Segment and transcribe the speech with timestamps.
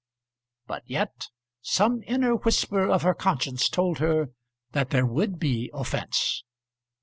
[0.65, 1.29] But yet
[1.61, 4.31] some inner whisper of her conscience told her
[4.71, 6.43] that there would be offence.